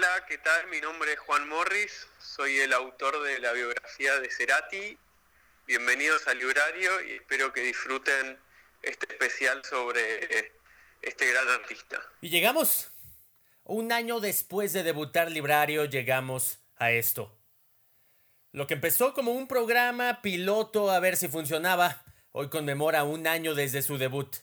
[0.00, 0.66] Hola, ¿qué tal?
[0.68, 4.96] Mi nombre es Juan Morris, soy el autor de la biografía de Cerati.
[5.66, 8.38] Bienvenidos al Librario y espero que disfruten
[8.80, 10.54] este especial sobre
[11.02, 12.00] este gran artista.
[12.22, 12.90] Y llegamos,
[13.64, 17.38] un año después de debutar Librario, llegamos a esto.
[18.52, 23.54] Lo que empezó como un programa piloto a ver si funcionaba, hoy conmemora un año
[23.54, 24.34] desde su debut.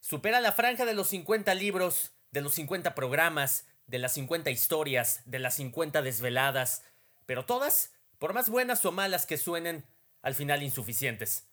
[0.00, 5.22] Supera la franja de los 50 libros, de los 50 programas, de las 50 historias,
[5.26, 6.84] de las 50 desveladas,
[7.26, 9.84] pero todas, por más buenas o malas que suenen,
[10.22, 11.46] al final insuficientes.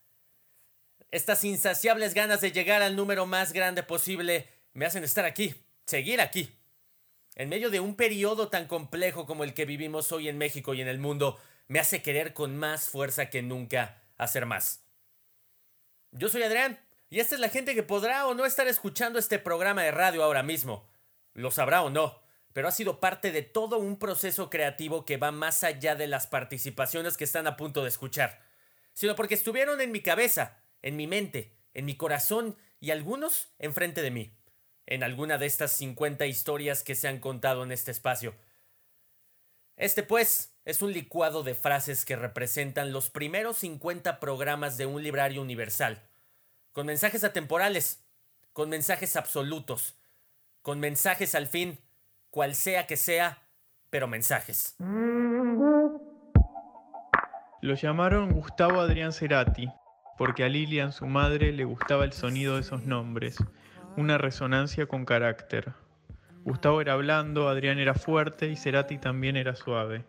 [1.11, 5.53] Estas insaciables ganas de llegar al número más grande posible me hacen estar aquí,
[5.85, 6.57] seguir aquí.
[7.35, 10.81] En medio de un periodo tan complejo como el que vivimos hoy en México y
[10.81, 14.83] en el mundo, me hace querer con más fuerza que nunca hacer más.
[16.11, 19.37] Yo soy Adrián, y esta es la gente que podrá o no estar escuchando este
[19.37, 20.89] programa de radio ahora mismo.
[21.33, 22.22] Lo sabrá o no,
[22.53, 26.27] pero ha sido parte de todo un proceso creativo que va más allá de las
[26.27, 28.39] participaciones que están a punto de escuchar,
[28.93, 34.01] sino porque estuvieron en mi cabeza, en mi mente, en mi corazón y algunos enfrente
[34.01, 34.37] de mí,
[34.85, 38.35] en alguna de estas 50 historias que se han contado en este espacio.
[39.75, 45.01] Este, pues, es un licuado de frases que representan los primeros 50 programas de un
[45.01, 46.07] librario universal
[46.73, 48.03] con mensajes atemporales,
[48.51, 49.95] con mensajes absolutos,
[50.61, 51.79] con mensajes al fin,
[52.33, 53.43] cual sea que sea,
[53.91, 54.75] pero mensajes.
[57.61, 59.69] Lo llamaron Gustavo Adrián Cerati,
[60.17, 63.37] porque a Lilian, su madre, le gustaba el sonido de esos nombres,
[63.97, 65.73] una resonancia con carácter.
[66.43, 70.03] Gustavo era blando, Adrián era fuerte y Cerati también era suave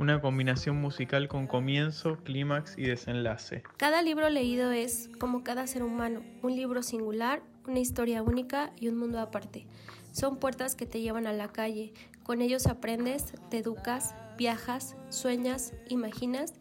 [0.00, 3.62] una combinación musical con comienzo, clímax y desenlace.
[3.76, 8.88] Cada libro leído es, como cada ser humano, un libro singular, una historia única y
[8.88, 9.66] un mundo aparte.
[10.12, 11.92] Son puertas que te llevan a la calle.
[12.22, 16.54] Con ellos aprendes, te educas, viajas, sueñas, imaginas,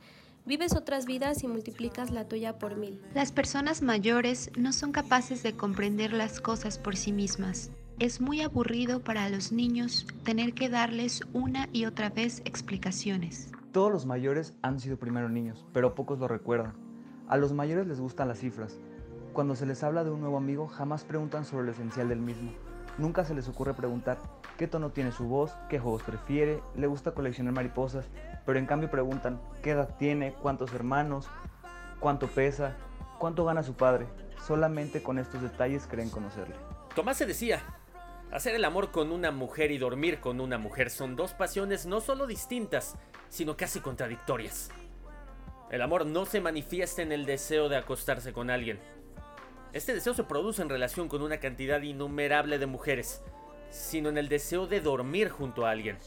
[0.45, 3.01] vives otras vidas y multiplicas la tuya por mil.
[3.13, 7.71] Las personas mayores no son capaces de comprender las cosas por sí mismas.
[7.99, 13.49] Es muy aburrido para los niños tener que darles una y otra vez explicaciones.
[13.71, 16.73] Todos los mayores han sido primero niños, pero pocos lo recuerdan.
[17.27, 18.79] A los mayores les gustan las cifras.
[19.33, 22.51] Cuando se les habla de un nuevo amigo, jamás preguntan sobre lo esencial del mismo.
[22.99, 24.19] Nunca se les ocurre preguntar
[24.57, 28.05] qué tono tiene su voz, qué juegos prefiere, le gusta coleccionar mariposas,
[28.45, 31.29] pero en cambio preguntan qué edad tiene, cuántos hermanos,
[32.01, 32.75] cuánto pesa,
[33.17, 34.05] cuánto gana su padre.
[34.45, 36.55] Solamente con estos detalles creen conocerle.
[36.93, 37.61] Tomás se decía,
[38.31, 41.99] Hacer el amor con una mujer y dormir con una mujer son dos pasiones no
[41.99, 42.95] solo distintas,
[43.29, 44.69] sino casi contradictorias.
[45.71, 48.79] El amor no se manifiesta en el deseo de acostarse con alguien.
[49.71, 53.21] Este deseo se produce en relación con una cantidad innumerable de mujeres,
[53.69, 55.97] sino en el deseo de dormir junto a alguien.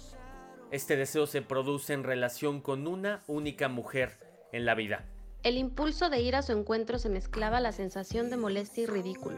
[0.72, 4.18] Este deseo se produce en relación con una única mujer
[4.50, 5.04] en la vida.
[5.44, 8.86] El impulso de ir a su encuentro se mezclaba a la sensación de molestia y
[8.86, 9.36] ridículo.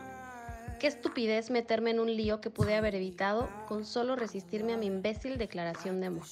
[0.79, 4.87] Qué estupidez meterme en un lío que pude haber evitado con solo resistirme a mi
[4.87, 6.27] imbécil declaración de amor.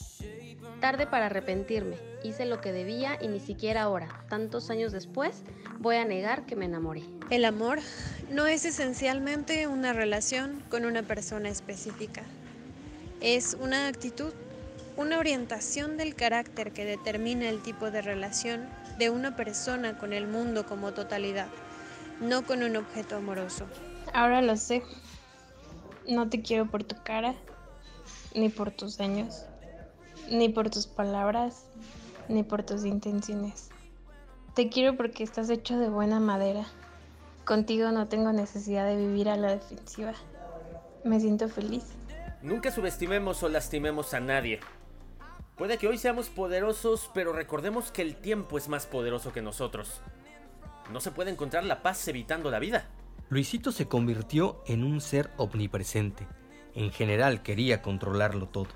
[0.80, 5.42] Tarde para arrepentirme, hice lo que debía y ni siquiera ahora, tantos años después,
[5.78, 7.02] voy a negar que me enamoré.
[7.30, 7.78] El amor
[8.30, 12.22] no es esencialmente una relación con una persona específica.
[13.20, 14.32] Es una actitud,
[14.96, 18.68] una orientación del carácter que determina el tipo de relación
[18.98, 21.48] de una persona con el mundo como totalidad,
[22.20, 23.66] no con un objeto amoroso.
[24.14, 24.82] Ahora lo sé.
[26.08, 27.34] No te quiero por tu cara,
[28.34, 29.46] ni por tus años,
[30.28, 31.64] ni por tus palabras,
[32.28, 33.70] ni por tus intenciones.
[34.54, 36.66] Te quiero porque estás hecho de buena madera.
[37.44, 40.12] Contigo no tengo necesidad de vivir a la defensiva.
[41.04, 41.84] Me siento feliz.
[42.42, 44.60] Nunca subestimemos o lastimemos a nadie.
[45.56, 50.00] Puede que hoy seamos poderosos, pero recordemos que el tiempo es más poderoso que nosotros.
[50.90, 52.88] No se puede encontrar la paz evitando la vida.
[53.32, 56.28] Luisito se convirtió en un ser omnipresente.
[56.74, 58.68] En general quería controlarlo todo.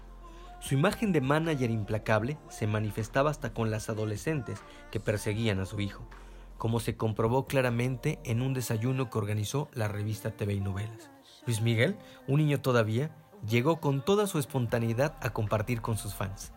[0.60, 5.78] Su imagen de manager implacable se manifestaba hasta con las adolescentes que perseguían a su
[5.80, 6.08] hijo,
[6.56, 11.10] como se comprobó claramente en un desayuno que organizó la revista TV y Novelas.
[11.44, 13.14] Luis Miguel, un niño todavía,
[13.46, 16.54] llegó con toda su espontaneidad a compartir con sus fans.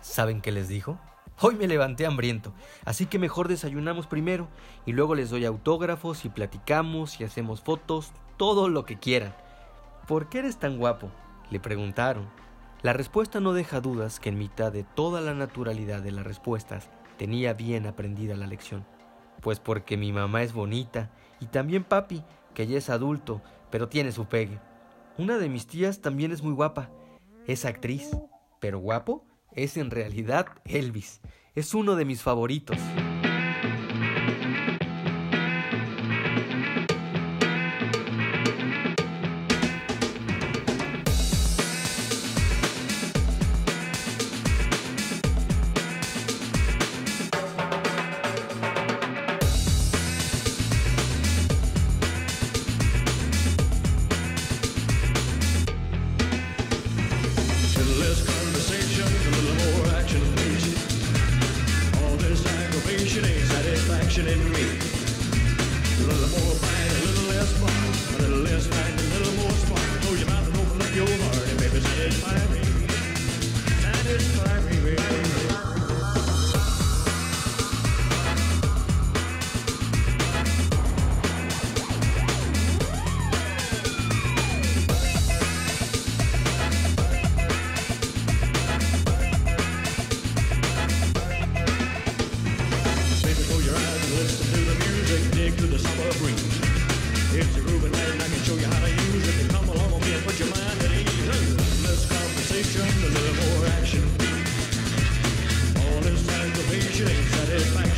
[0.00, 0.98] ¿Saben qué les dijo?
[1.40, 2.52] Hoy me levanté hambriento,
[2.84, 4.46] así que mejor desayunamos primero
[4.86, 9.34] y luego les doy autógrafos y platicamos y hacemos fotos, todo lo que quieran.
[10.06, 11.10] ¿Por qué eres tan guapo?
[11.50, 12.28] Le preguntaron.
[12.82, 16.88] La respuesta no deja dudas que en mitad de toda la naturalidad de las respuestas
[17.18, 18.86] tenía bien aprendida la lección.
[19.40, 21.10] Pues porque mi mamá es bonita
[21.40, 22.22] y también papi,
[22.54, 24.60] que ya es adulto, pero tiene su pegue.
[25.18, 26.90] Una de mis tías también es muy guapa.
[27.48, 28.16] es actriz,
[28.60, 31.20] pero guapo es en realidad Elvis.
[31.54, 32.78] Es uno de mis favoritos.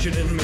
[0.07, 0.36] Al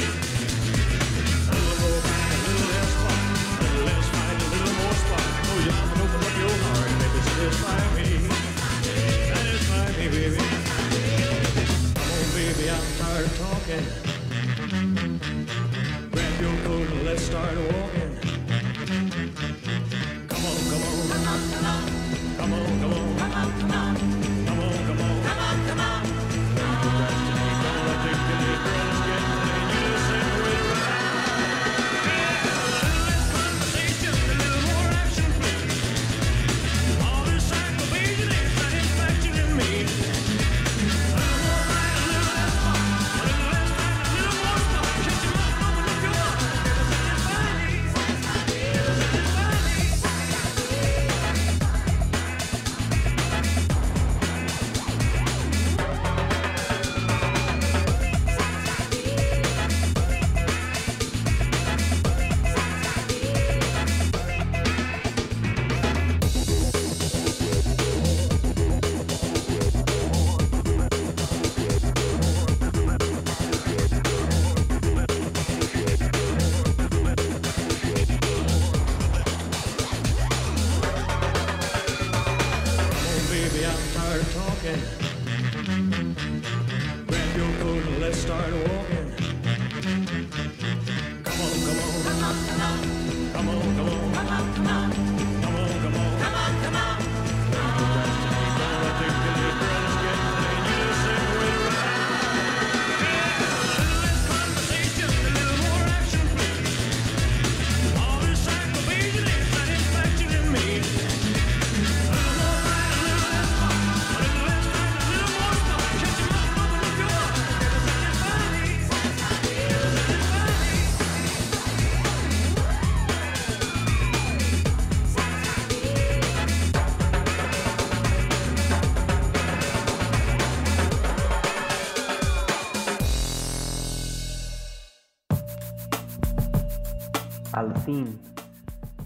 [137.85, 138.19] fin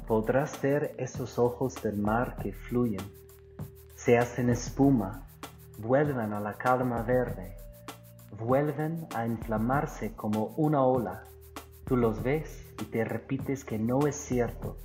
[0.08, 3.06] podrás ver esos ojos del mar que fluyen,
[3.96, 5.28] se hacen espuma,
[5.78, 7.58] vuelven a la calma verde,
[8.40, 11.24] vuelven a inflamarse como una ola.
[11.86, 14.78] Tú los ves y te repites que no es cierto,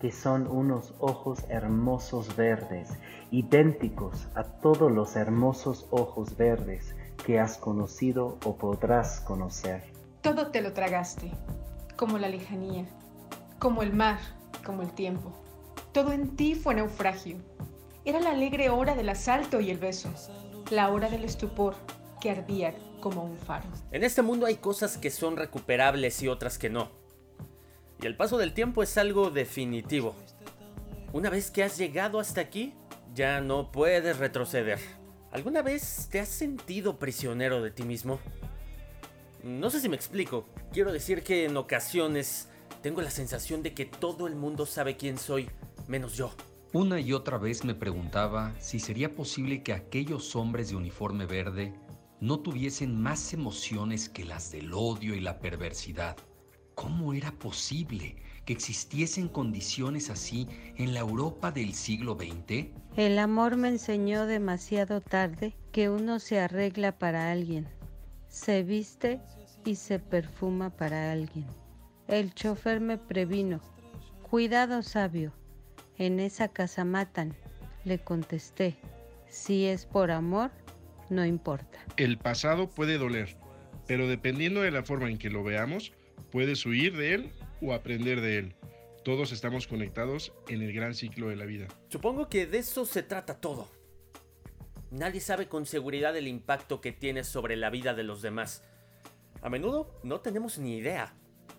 [0.00, 2.90] que son unos ojos hermosos verdes,
[3.30, 9.82] idénticos a todos los hermosos ojos verdes que has conocido o podrás conocer.
[10.20, 11.30] Todo te lo tragaste,
[11.96, 12.86] como la lejanía,
[13.58, 14.18] como el mar,
[14.64, 15.32] como el tiempo.
[15.92, 17.36] Todo en ti fue naufragio.
[18.04, 20.10] Era la alegre hora del asalto y el beso,
[20.70, 21.74] la hora del estupor
[22.20, 23.66] que ardía como un faro.
[23.90, 26.90] En este mundo hay cosas que son recuperables y otras que no.
[28.00, 30.14] Y el paso del tiempo es algo definitivo.
[31.12, 32.74] Una vez que has llegado hasta aquí,
[33.14, 34.78] ya no puedes retroceder.
[35.32, 38.20] ¿Alguna vez te has sentido prisionero de ti mismo?
[39.42, 40.46] No sé si me explico.
[40.72, 42.48] Quiero decir que en ocasiones
[42.82, 45.48] tengo la sensación de que todo el mundo sabe quién soy,
[45.86, 46.32] menos yo.
[46.72, 51.72] Una y otra vez me preguntaba si sería posible que aquellos hombres de uniforme verde
[52.20, 56.16] no tuviesen más emociones que las del odio y la perversidad.
[56.74, 62.68] ¿Cómo era posible que existiesen condiciones así en la Europa del siglo XX?
[62.96, 67.68] El amor me enseñó demasiado tarde que uno se arregla para alguien,
[68.28, 69.20] se viste
[69.64, 71.46] y se perfuma para alguien.
[72.08, 73.60] El chofer me previno.
[74.22, 75.34] Cuidado, sabio.
[75.98, 77.36] En esa casa matan.
[77.84, 78.78] Le contesté.
[79.28, 80.50] Si es por amor,
[81.10, 81.78] no importa.
[81.98, 83.36] El pasado puede doler,
[83.86, 85.92] pero dependiendo de la forma en que lo veamos,
[86.32, 88.56] puedes huir de él o aprender de él.
[89.04, 91.66] Todos estamos conectados en el gran ciclo de la vida.
[91.90, 93.68] Supongo que de eso se trata todo.
[94.90, 98.64] Nadie sabe con seguridad el impacto que tienes sobre la vida de los demás.
[99.42, 101.14] A menudo no tenemos ni idea.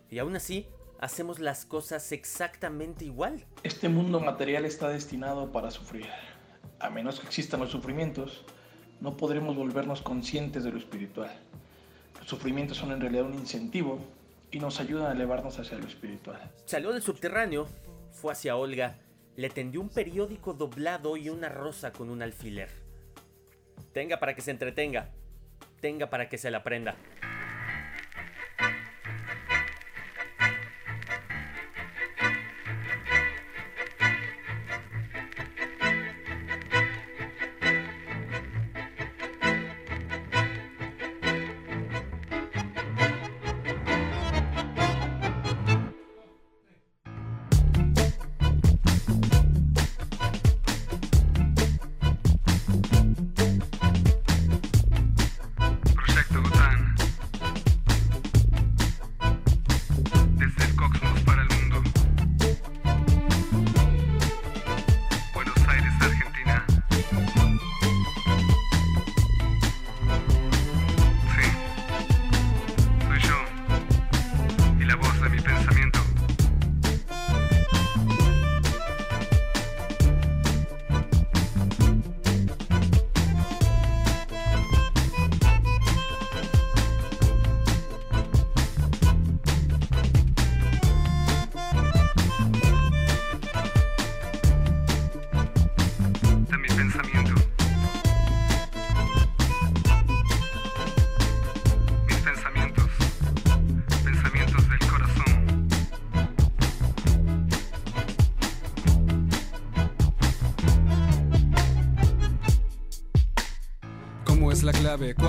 [0.10, 0.68] Y aún así,
[1.00, 3.46] hacemos las cosas exactamente igual.
[3.64, 6.08] Este mundo material está destinado para sufrir.
[6.80, 8.46] A menos que existan los sufrimientos,
[9.02, 11.32] no podremos volvernos conscientes de lo espiritual.
[12.20, 14.00] Los sufrimientos son en realidad un incentivo
[14.52, 16.52] y nos ayudan a elevarnos hacia lo espiritual.
[16.66, 17.68] Salió del subterráneo,
[18.12, 18.98] fue hacia Olga,
[19.36, 22.70] le tendió un periódico doblado y una rosa con un alfiler.
[23.94, 25.12] Tenga para que se entretenga,
[25.80, 26.96] tenga para que se la prenda.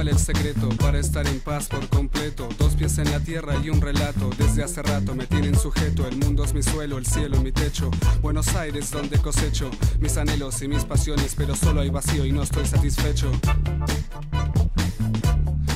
[0.00, 2.48] ¿Cuál es el secreto para estar en paz por completo?
[2.58, 4.30] Dos pies en la tierra y un relato.
[4.38, 6.08] Desde hace rato me tienen sujeto.
[6.08, 7.90] El mundo es mi suelo, el cielo mi techo.
[8.22, 12.42] Buenos Aires donde cosecho mis anhelos y mis pasiones, pero solo hay vacío y no
[12.42, 13.30] estoy satisfecho.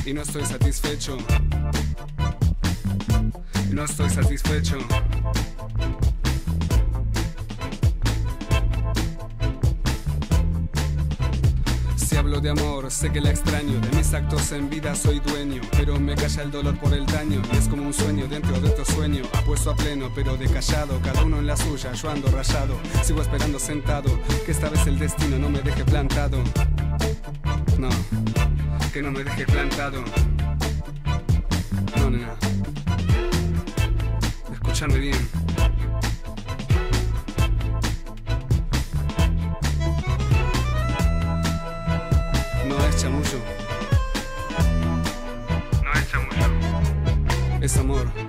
[0.07, 1.19] Y no estoy satisfecho.
[3.69, 4.79] Y no estoy satisfecho.
[12.25, 13.79] De amor, sé que la extraño.
[13.79, 17.41] De mis actos en vida soy dueño, pero me calla el dolor por el daño.
[17.53, 19.23] Y es como un sueño dentro de otro sueño.
[19.33, 20.99] Apuesto a pleno, pero de callado.
[21.01, 22.77] Cada uno en la suya, yo ando rayado.
[23.03, 24.09] Sigo esperando sentado,
[24.43, 26.43] que esta vez el destino no me deje plantado.
[27.77, 27.89] No,
[28.91, 30.03] que no me deje plantado.
[31.97, 32.35] No, nena.
[34.51, 35.44] Escúchame bien.
[47.65, 48.24] Es amor.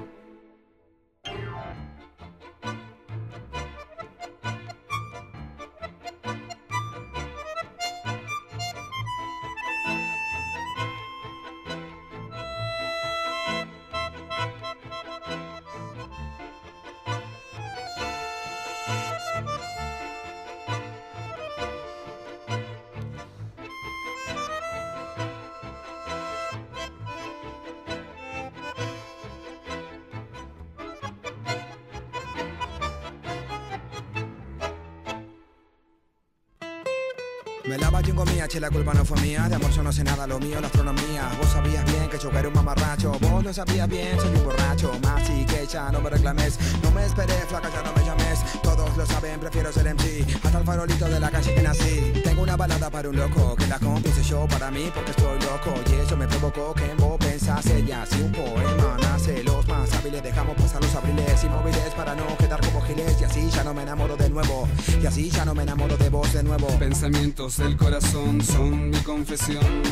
[37.66, 39.48] Me lava chingo mía, che, la culpa no fue mía.
[39.48, 41.28] De amor yo no sé nada, lo mío, la astronomía.
[41.36, 43.18] Vos sabías bien que yo era un mamarracho.
[43.18, 44.92] Vos lo sabías bien, soy un borracho.
[45.02, 46.58] Más y que ya no me reclames.
[46.80, 48.38] No me esperé, flaca, ya no me llames.
[48.62, 50.24] Todos lo saben, prefiero ser MC.
[50.44, 52.12] Hasta el farolito de la calle que nací.
[52.22, 53.56] Tengo una balada para un loco.
[53.56, 55.74] Que la compuse yo para mí porque estoy loco.
[55.90, 58.06] Y eso me provocó que en vos pensase ya.
[58.06, 62.60] Si un poema nace, los más hábiles dejamos pasar los abriles inmóviles para no quedar
[62.62, 63.20] como giles.
[63.20, 64.66] Y así ya no me enamoro de nuevo.
[65.02, 66.66] Y así ya no me enamoro de vos de nuevo.
[66.78, 69.82] Pensamientos el corazón son mi confesión.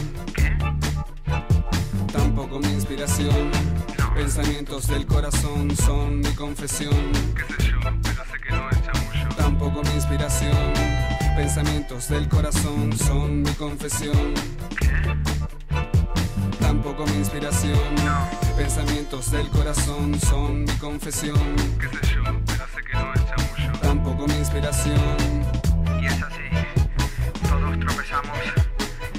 [2.13, 3.51] Tampoco mi inspiración.
[4.15, 7.13] Pensamientos del corazón son mi confesión.
[7.37, 9.37] Qué sé yo, pero sé que no es chamullo.
[9.37, 10.73] Tampoco mi inspiración.
[11.37, 14.33] Pensamientos del corazón son mi confesión.
[16.95, 17.77] Tampoco mi inspiración.
[18.57, 21.57] Pensamientos del corazón son mi confesión.
[21.81, 23.81] Qué sé yo, pero sé que no es chamullo.
[23.81, 25.45] Tampoco mi inspiración.
[26.01, 26.43] Y es así.
[27.49, 28.39] Todos tropezamos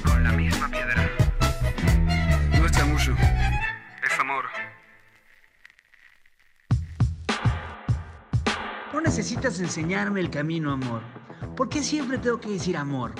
[0.02, 1.06] con la misma piedra.
[2.58, 3.14] No es chamullo.
[4.02, 4.46] Es amor.
[8.94, 11.02] No necesitas enseñarme el camino, amor.
[11.54, 13.12] ¿Por qué siempre tengo que decir amor?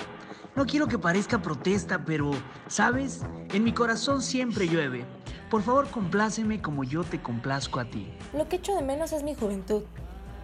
[0.57, 2.31] No quiero que parezca protesta, pero,
[2.67, 3.21] ¿sabes?
[3.53, 5.05] En mi corazón siempre llueve.
[5.51, 8.11] Por favor, compláceme como yo te complazco a ti.
[8.33, 9.83] Lo que echo de menos es mi juventud.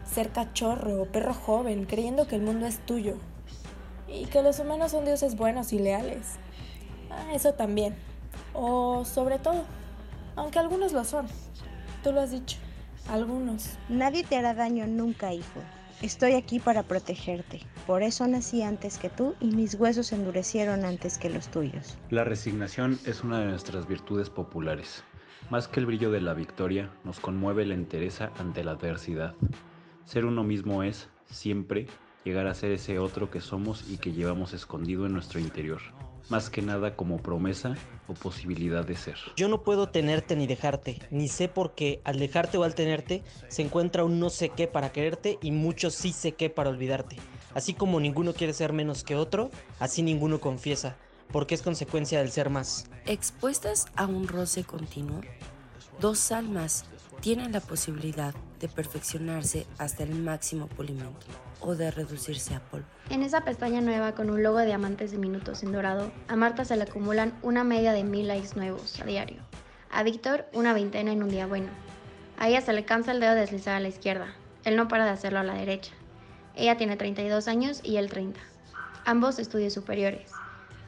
[0.05, 3.17] Ser cachorro o perro joven, creyendo que el mundo es tuyo.
[4.07, 6.33] Y que los humanos son dioses buenos y leales.
[7.11, 7.97] Ah, eso también.
[8.53, 9.65] O sobre todo.
[10.37, 11.27] Aunque algunos lo son.
[12.05, 12.59] Tú lo has dicho.
[13.09, 13.79] Algunos.
[13.89, 15.61] Nadie te hará daño nunca, hijo.
[16.03, 17.61] Estoy aquí para protegerte.
[17.87, 21.97] Por eso nací antes que tú y mis huesos endurecieron antes que los tuyos.
[22.11, 25.05] La resignación es una de nuestras virtudes populares.
[25.49, 29.37] Más que el brillo de la victoria, nos conmueve la entereza ante la adversidad.
[30.05, 31.87] Ser uno mismo es, siempre,
[32.25, 35.83] llegar a ser ese otro que somos y que llevamos escondido en nuestro interior.
[36.29, 37.75] Más que nada como promesa
[38.09, 39.17] o posibilidad de ser.
[39.37, 43.23] Yo no puedo tenerte ni dejarte, ni sé por qué al dejarte o al tenerte
[43.49, 47.17] se encuentra un no sé qué para quererte y mucho sí sé qué para olvidarte.
[47.55, 50.97] Así como ninguno quiere ser menos que otro, así ninguno confiesa,
[51.33, 52.87] porque es consecuencia del ser más.
[53.05, 55.21] Expuestas a un roce continuo,
[56.01, 56.85] dos almas
[57.23, 61.25] tienen la posibilidad de perfeccionarse hasta el máximo pulimento
[61.61, 62.85] o de reducirse a polvo.
[63.11, 66.77] En esa pestaña nueva con un logo de diamantes diminutos en dorado, a Marta se
[66.77, 69.41] le acumulan una media de mil likes nuevos a diario.
[69.93, 71.69] A Víctor, una veintena en un día bueno.
[72.39, 74.35] A ella se le cansa el dedo deslizar a la izquierda.
[74.65, 75.93] Él no para de hacerlo a la derecha.
[76.57, 78.41] Ella tiene 32 años y él 30.
[79.05, 80.33] Ambos estudios superiores.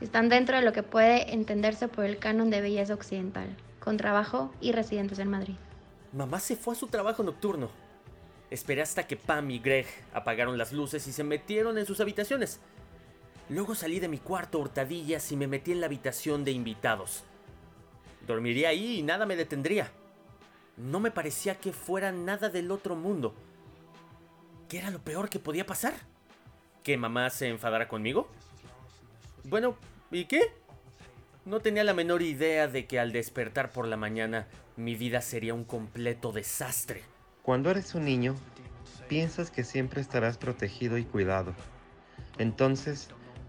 [0.00, 4.52] Están dentro de lo que puede entenderse por el canon de belleza occidental, con trabajo
[4.60, 5.54] y residentes en Madrid.
[6.14, 7.70] Mamá se fue a su trabajo nocturno.
[8.48, 12.60] Esperé hasta que Pam y Greg apagaron las luces y se metieron en sus habitaciones.
[13.48, 17.24] Luego salí de mi cuarto hurtadillas y me metí en la habitación de invitados.
[18.28, 19.90] Dormiría ahí y nada me detendría.
[20.76, 23.34] No me parecía que fuera nada del otro mundo.
[24.68, 25.94] ¿Qué era lo peor que podía pasar?
[26.84, 28.28] ¿Que mamá se enfadara conmigo?
[29.42, 29.76] Bueno,
[30.12, 30.52] ¿y qué?
[31.44, 35.52] No tenía la menor idea de que al despertar por la mañana mi vida sería
[35.52, 37.02] un completo desastre.
[37.42, 38.34] Cuando eres un niño,
[39.08, 41.54] piensas que siempre estarás protegido y cuidado.
[42.38, 43.08] Entonces,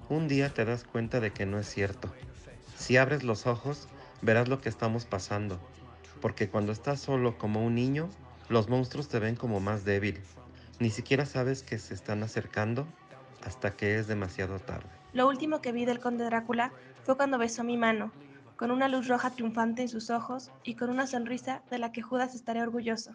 [0.09, 2.13] un día te das cuenta de que no es cierto.
[2.77, 3.87] Si abres los ojos,
[4.21, 5.57] verás lo que estamos pasando.
[6.19, 8.09] Porque cuando estás solo como un niño,
[8.49, 10.19] los monstruos te ven como más débil.
[10.79, 12.85] Ni siquiera sabes que se están acercando
[13.45, 14.89] hasta que es demasiado tarde.
[15.13, 16.73] Lo último que vi del conde Drácula
[17.05, 18.11] fue cuando besó mi mano,
[18.57, 22.01] con una luz roja triunfante en sus ojos y con una sonrisa de la que
[22.01, 23.11] Judas estaría orgulloso.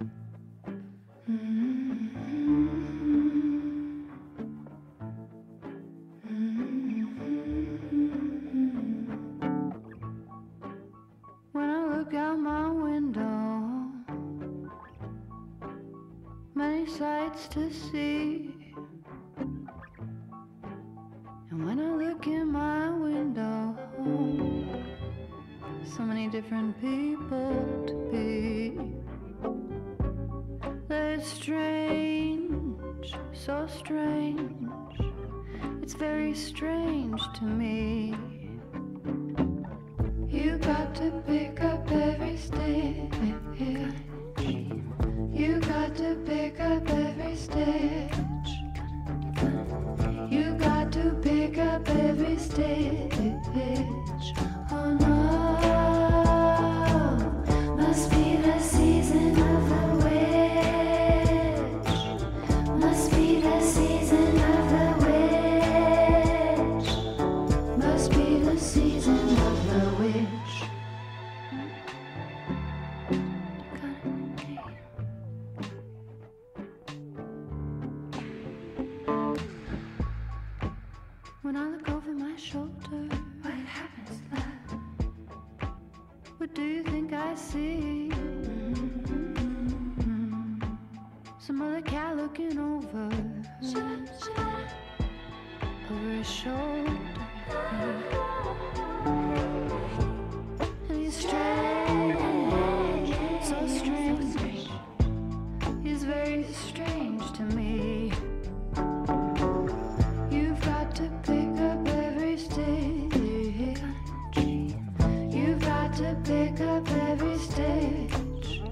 [116.92, 118.62] every stage.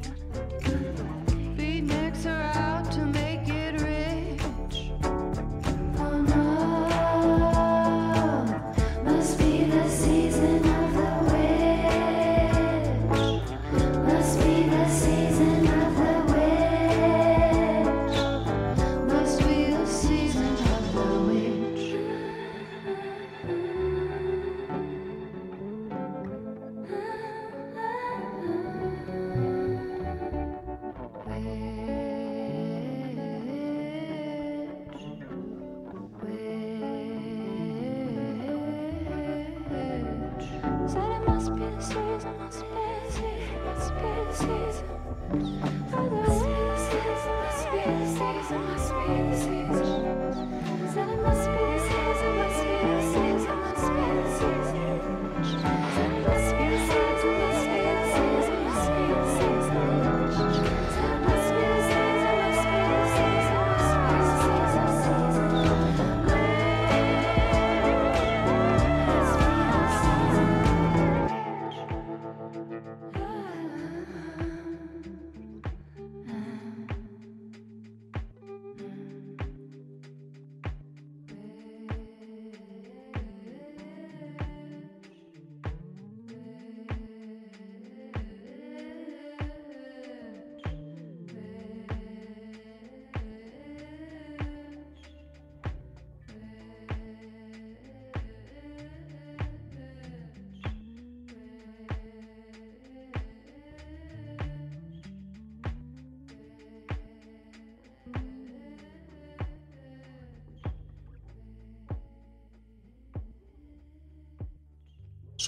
[1.56, 2.47] Be next to.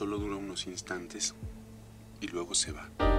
[0.01, 1.35] Solo dura unos instantes
[2.23, 3.10] y luego se va.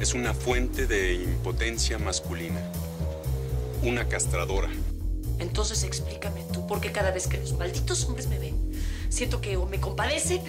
[0.00, 2.60] Es una fuente de impotencia masculina.
[3.82, 4.70] Una castradora.
[5.38, 8.56] Entonces explícame tú por qué cada vez que los malditos hombres me ven,
[9.10, 10.40] siento que o me compadecen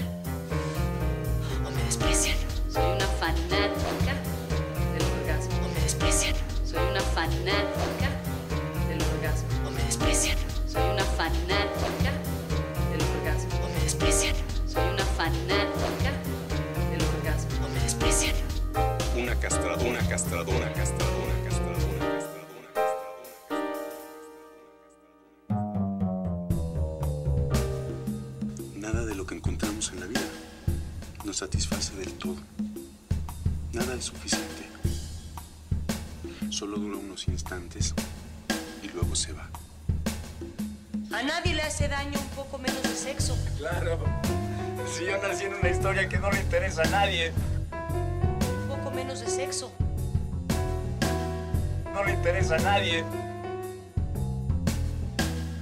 [52.13, 53.04] interesa a nadie.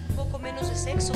[0.10, 1.14] Un poco menos de sexo.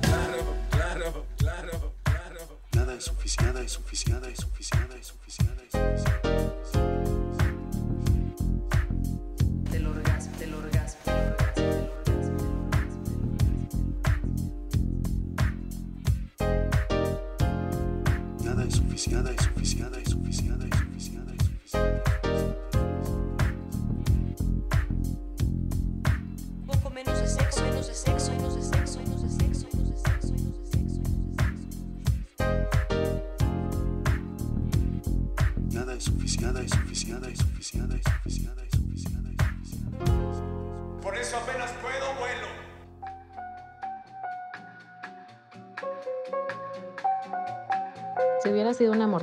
[0.00, 2.60] Claro, claro, claro, claro.
[2.74, 3.52] Nada es suficiente.
[3.52, 4.20] Nada es suficiente.
[4.20, 4.86] Nada es suficiente.
[4.86, 5.52] Nada es suficiente.
[5.52, 6.27] Nada es suficiente.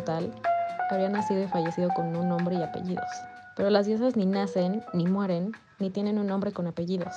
[0.06, 0.32] Mortal,
[1.12, 3.10] nacido y fallecido con un nombre y apellidos.
[3.56, 7.16] Pero las diosas ni nacen, ni mueren, ni tienen un nombre con apellidos.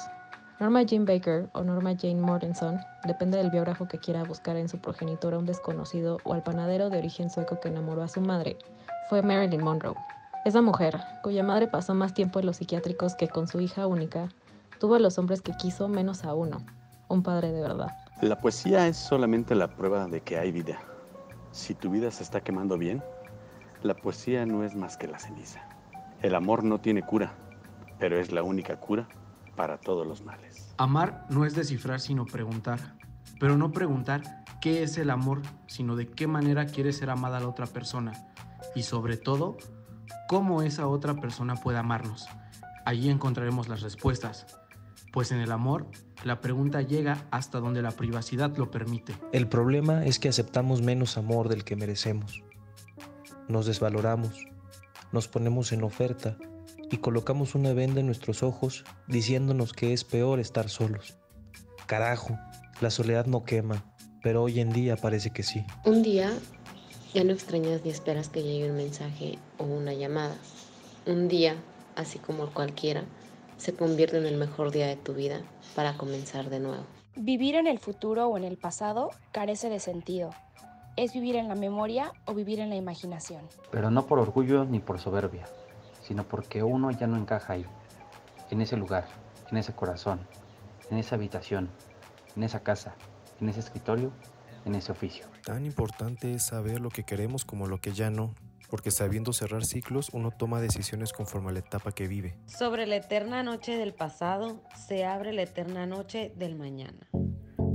[0.59, 4.79] Norma Jean Baker o Norma Jane Mortenson, depende del biógrafo que quiera buscar en su
[4.79, 8.57] progenitor a un desconocido o al panadero de origen sueco que enamoró a su madre,
[9.11, 9.94] fue Marilyn Monroe.
[10.44, 14.29] Esa mujer, cuya madre pasó más tiempo en los psiquiátricos que con su hija única,
[14.81, 16.59] tuvo a los hombres que quiso menos a uno,
[17.09, 17.88] un padre de verdad.
[18.22, 20.79] La poesía es solamente la prueba de que hay vida.
[21.59, 23.03] Si tu vida se está quemando bien,
[23.83, 25.61] la poesía no es más que la ceniza.
[26.23, 27.33] El amor no tiene cura,
[27.99, 29.09] pero es la única cura
[29.57, 30.73] para todos los males.
[30.79, 32.79] Amar no es descifrar, sino preguntar.
[33.40, 37.49] Pero no preguntar qué es el amor, sino de qué manera quiere ser amada la
[37.49, 38.12] otra persona.
[38.77, 39.57] Y sobre todo,
[40.29, 42.29] cómo esa otra persona puede amarnos.
[42.85, 44.47] Allí encontraremos las respuestas.
[45.12, 45.87] Pues en el amor,
[46.25, 49.14] la pregunta llega hasta donde la privacidad lo permite.
[49.33, 52.42] El problema es que aceptamos menos amor del que merecemos.
[53.49, 54.44] nos desvaloramos,
[55.11, 56.37] nos ponemos en oferta
[56.90, 61.16] y colocamos una venda en nuestros ojos diciéndonos que es peor estar solos.
[61.87, 62.38] Carajo,
[62.81, 63.85] la soledad no quema,
[64.23, 65.64] pero hoy en día parece que sí.
[65.85, 66.31] Un día
[67.14, 70.37] ya no extrañas ni esperas que llegue un mensaje o una llamada.
[71.07, 71.57] Un día,
[71.97, 73.05] así como cualquiera,
[73.59, 75.42] se convierte en el mejor día de tu vida
[75.75, 76.85] para comenzar de nuevo.
[77.16, 80.31] Vivir en el futuro o en el pasado carece de sentido.
[80.97, 83.42] Es vivir en la memoria o vivir en la imaginación.
[83.71, 85.47] Pero no por orgullo ni por soberbia,
[86.03, 87.66] sino porque uno ya no encaja ahí,
[88.51, 89.07] en ese lugar,
[89.51, 90.21] en ese corazón,
[90.90, 91.68] en esa habitación,
[92.37, 92.94] en esa casa,
[93.40, 94.12] en ese escritorio,
[94.64, 95.27] en ese oficio.
[95.44, 98.35] Tan importante es saber lo que queremos como lo que ya no,
[98.69, 102.37] porque sabiendo cerrar ciclos uno toma decisiones conforme a la etapa que vive.
[102.47, 107.09] Sobre la eterna noche del pasado se abre la eterna noche del mañana.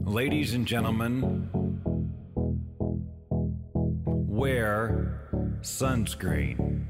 [0.06, 1.50] Ladies and gentlemen,
[4.28, 5.30] wear
[5.62, 6.84] sunscreen.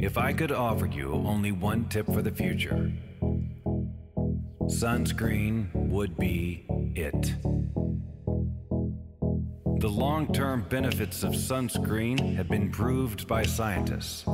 [0.00, 2.92] If I could offer you only one tip for the future,
[4.66, 7.34] sunscreen would be it.
[9.78, 14.24] The long term benefits of sunscreen have been proved by scientists,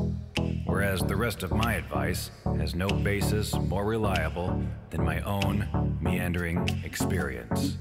[0.64, 6.66] whereas the rest of my advice has no basis more reliable than my own meandering
[6.82, 7.76] experience.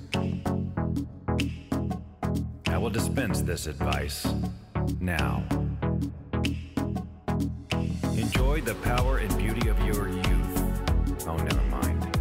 [2.67, 4.28] I will dispense this advice
[4.99, 5.41] now.
[8.17, 11.28] Enjoy the power and beauty of your youth.
[11.28, 12.19] Oh, never mind.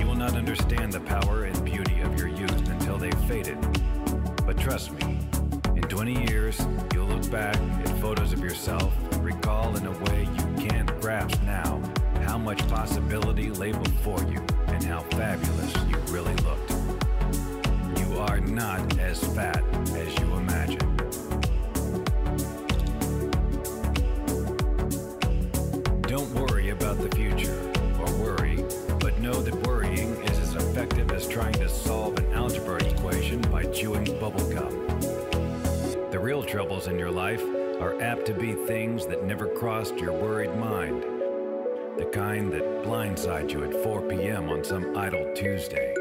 [0.00, 3.81] You will not understand the power and beauty of your youth until they've faded.
[4.54, 5.18] But trust me,
[5.76, 6.60] in 20 years,
[6.92, 11.42] you'll look back at photos of yourself and recall in a way you can't grasp
[11.44, 11.80] now
[12.26, 16.70] how much possibility lay before you and how fabulous you really looked.
[17.98, 20.96] You are not as fat as you imagine.
[26.02, 27.58] Don't worry about the future,
[27.98, 28.62] or worry,
[29.00, 34.04] but know that worrying is as effective as trying to solve algebra equation by chewing
[34.04, 34.72] bubblegum.
[36.10, 37.42] The real troubles in your life
[37.80, 41.02] are apt to be things that never crossed your worried mind.
[41.98, 44.48] The kind that blindside you at 4 p.m.
[44.48, 45.94] on some idle Tuesday.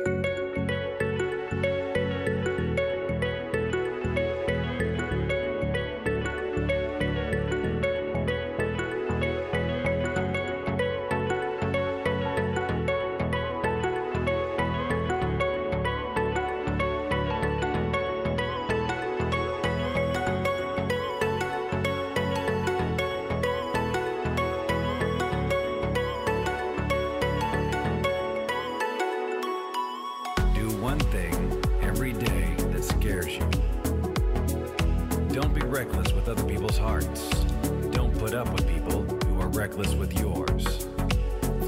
[39.71, 40.85] Reckless with yours.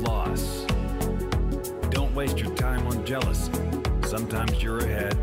[0.01, 0.65] Loss.
[1.89, 3.49] Don't waste your time on jealousy.
[4.05, 5.17] Sometimes you're ahead,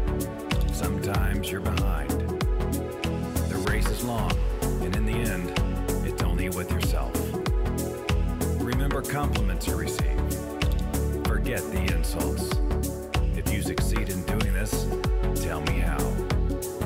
[0.73, 2.11] sometimes you're behind.
[2.11, 5.51] The race is long, and in the end,
[6.07, 7.13] it's only with yourself.
[8.63, 10.19] Remember compliments you receive.
[11.27, 12.51] Forget the insults.
[13.37, 14.87] If you succeed in doing this,
[15.43, 15.99] tell me how.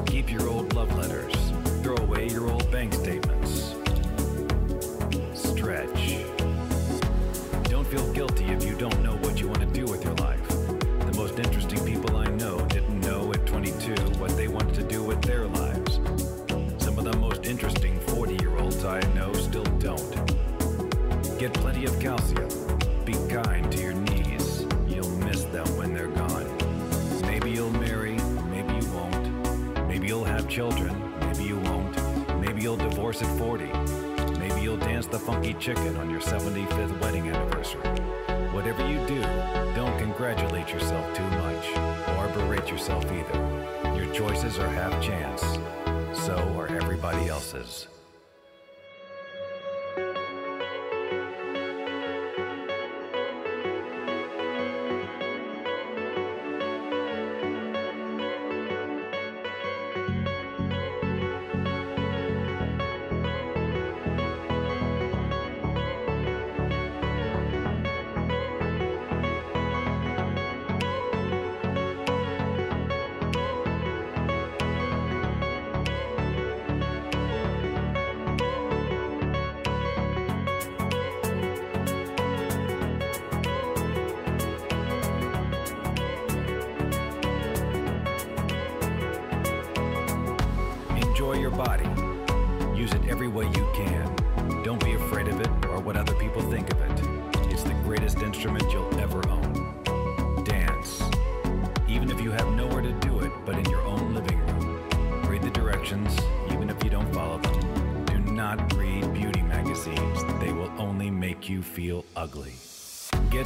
[0.07, 1.33] Keep your old love letters.
[1.85, 3.74] Throw away your old bank statements.
[5.64, 6.18] Stretch.
[7.70, 10.46] Don't feel guilty if you don't know what you want to do with your life.
[10.46, 15.03] The most interesting people I know didn't know at 22 what they wanted to do
[15.03, 16.00] with their lives.
[16.85, 20.12] Some of the most interesting 40 year olds I know still don't.
[21.38, 22.50] Get plenty of calcium.
[23.07, 24.66] Be kind to your knees.
[24.87, 26.46] You'll miss them when they're gone.
[27.22, 28.18] Maybe you'll marry,
[28.50, 29.88] maybe you won't.
[29.88, 31.96] Maybe you'll have children, maybe you won't.
[32.38, 33.84] Maybe you'll divorce at 40.
[35.05, 37.81] Maybe the funky chicken on your 75th wedding anniversary.
[38.53, 39.21] Whatever you do,
[39.75, 41.69] don't congratulate yourself too much
[42.17, 43.97] or berate yourself either.
[43.97, 45.43] Your choices are half chance.
[46.19, 47.87] So are everybody else's.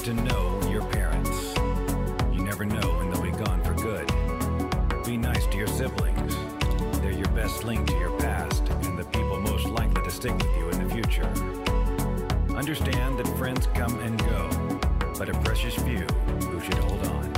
[0.08, 1.54] To know your parents.
[2.32, 4.06] You never know when they'll be gone for good.
[5.04, 6.34] Be nice to your siblings.
[7.02, 10.56] They're your best link to your past and the people most likely to stick with
[10.56, 11.28] you in the future.
[12.56, 14.48] Understand that friends come and go,
[15.18, 16.06] but a precious few
[16.40, 17.37] who should hold on.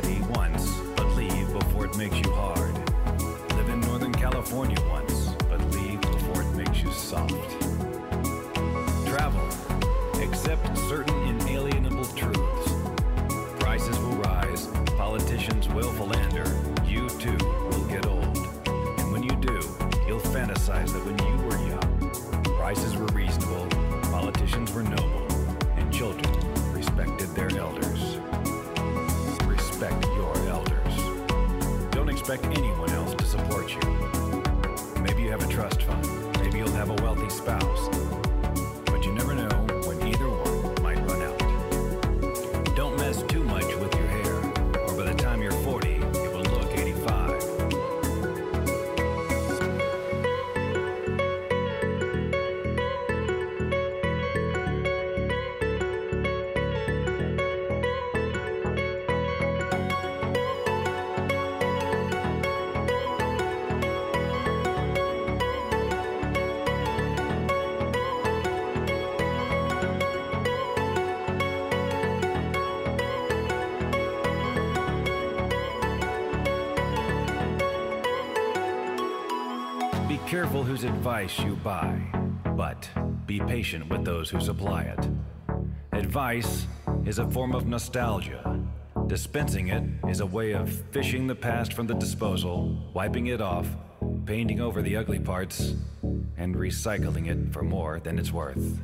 [0.00, 2.72] City once, but leave before it makes you hard.
[3.56, 7.34] Live in Northern California once, but leave before it makes you soft.
[9.08, 9.44] Travel.
[10.22, 12.72] Accept certain inalienable truths.
[13.58, 16.46] Prices will rise, politicians will philander,
[16.86, 17.36] you too
[17.68, 18.36] will get old.
[19.00, 19.58] And when you do,
[20.06, 23.07] you'll fantasize that when you were young, prices were
[32.30, 34.07] expect anyone else to support you.
[80.28, 81.98] Careful whose advice you buy,
[82.54, 82.86] but
[83.24, 85.08] be patient with those who supply it.
[85.92, 86.66] Advice
[87.06, 88.62] is a form of nostalgia.
[89.06, 93.66] Dispensing it is a way of fishing the past from the disposal, wiping it off,
[94.26, 95.72] painting over the ugly parts,
[96.36, 98.82] and recycling it for more than it's worth.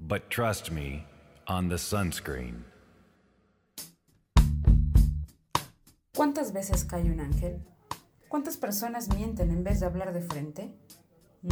[0.00, 1.06] But trust me
[1.46, 2.64] on the sunscreen.
[6.12, 7.73] ¿Cuántas veces cae un ángel?
[8.34, 10.74] ¿Cuántas personas mienten en vez de hablar de frente?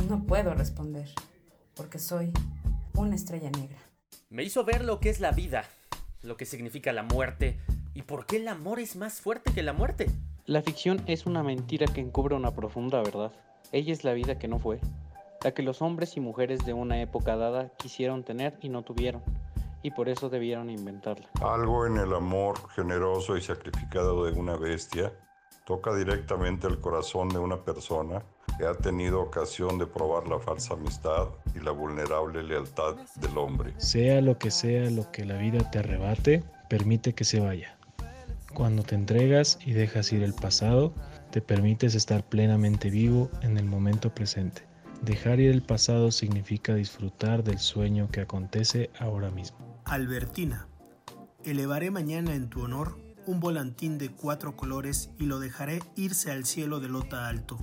[0.08, 1.08] No puedo responder,
[1.76, 2.32] porque soy
[2.96, 3.78] una estrella negra.
[4.30, 5.64] Me hizo ver lo que es la vida,
[6.22, 7.60] lo que significa la muerte
[7.94, 10.10] y por qué el amor es más fuerte que la muerte.
[10.44, 13.30] La ficción es una mentira que encubre una profunda verdad.
[13.70, 14.80] Ella es la vida que no fue,
[15.44, 19.22] la que los hombres y mujeres de una época dada quisieron tener y no tuvieron,
[19.84, 21.30] y por eso debieron inventarla.
[21.42, 25.12] Algo en el amor generoso y sacrificado de una bestia
[25.64, 28.22] toca directamente el corazón de una persona
[28.58, 33.72] que ha tenido ocasión de probar la falsa amistad y la vulnerable lealtad del hombre.
[33.78, 37.76] Sea lo que sea lo que la vida te arrebate, permite que se vaya.
[38.54, 40.92] Cuando te entregas y dejas ir el pasado,
[41.30, 44.62] te permites estar plenamente vivo en el momento presente.
[45.00, 49.58] Dejar ir el pasado significa disfrutar del sueño que acontece ahora mismo.
[49.84, 50.68] Albertina,
[51.44, 56.44] elevaré mañana en tu honor un volantín de cuatro colores y lo dejaré irse al
[56.44, 57.58] cielo de lota alto.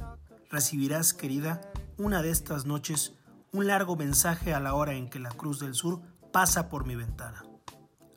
[0.50, 1.62] Recibirás, querida,
[1.98, 3.14] una de estas noches
[3.52, 6.02] un largo mensaje a la hora en que la Cruz del Sur
[6.32, 7.44] pasa por mi ventana.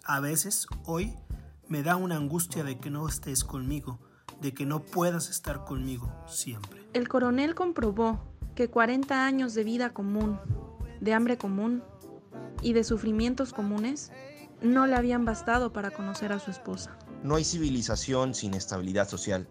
[0.05, 1.15] A veces, hoy,
[1.69, 3.99] me da una angustia de que no estés conmigo,
[4.41, 6.87] de que no puedas estar conmigo siempre.
[6.93, 8.21] El coronel comprobó
[8.55, 10.39] que 40 años de vida común,
[11.01, 11.83] de hambre común
[12.61, 14.13] y de sufrimientos comunes
[14.61, 16.97] no le habían bastado para conocer a su esposa.
[17.23, 19.47] No hay civilización sin estabilidad social.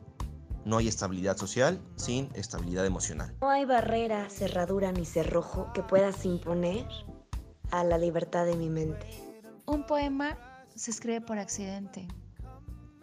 [0.65, 3.33] No hay estabilidad social sin estabilidad emocional.
[3.39, 6.85] No hay barrera, cerradura ni cerrojo que puedas imponer
[7.71, 9.07] a la libertad de mi mente.
[9.65, 10.37] Un poema
[10.75, 12.09] se escribe por accidente,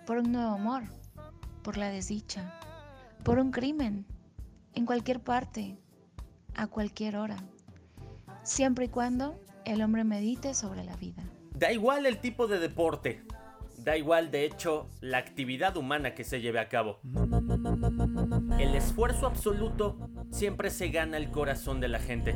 [0.07, 0.83] por un nuevo amor,
[1.63, 2.61] por la desdicha,
[3.25, 4.07] por un crimen,
[4.75, 5.79] en cualquier parte,
[6.55, 7.43] a cualquier hora,
[8.43, 11.23] siempre y cuando el hombre medite sobre la vida.
[11.55, 13.25] Da igual el tipo de deporte,
[13.85, 17.01] da igual de hecho la actividad humana que se lleve a cabo.
[18.59, 19.97] El esfuerzo absoluto
[20.31, 22.35] siempre se gana el corazón de la gente.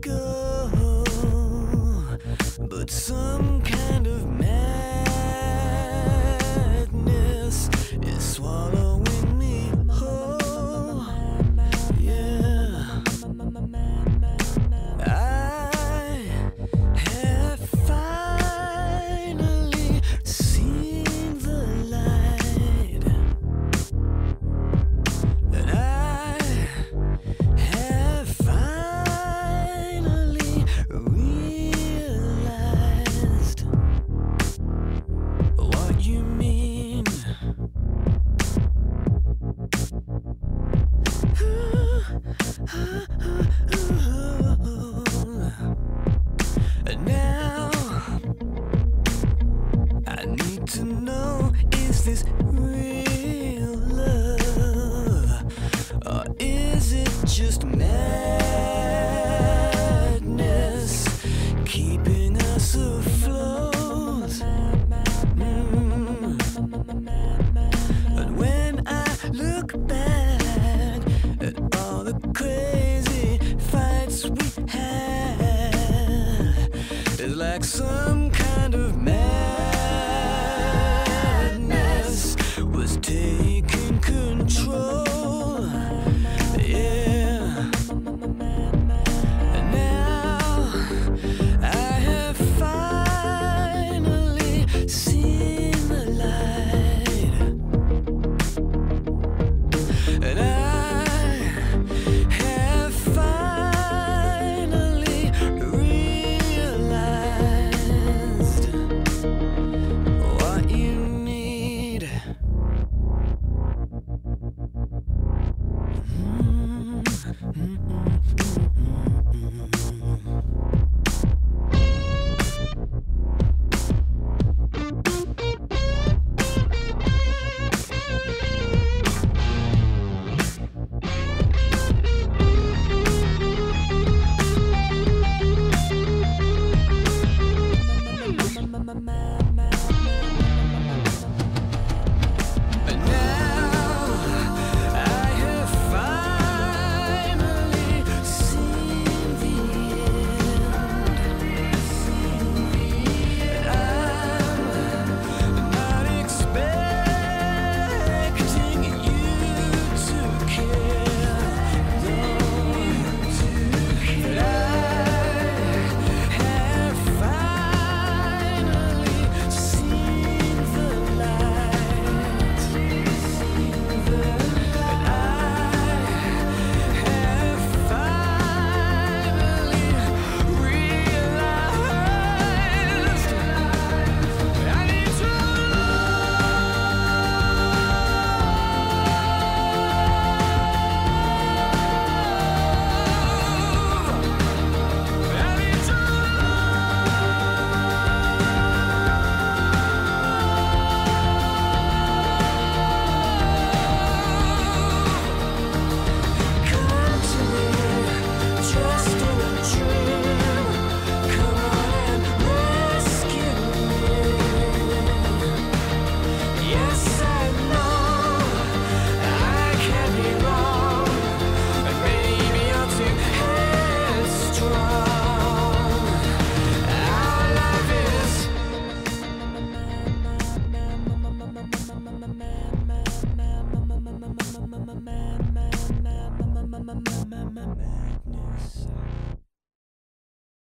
[0.00, 1.04] Go,
[2.58, 3.62] but some